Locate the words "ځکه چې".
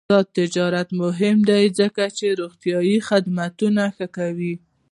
1.79-2.27